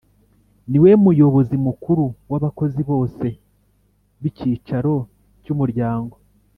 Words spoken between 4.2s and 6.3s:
b’icyicaro cy’Umuryango;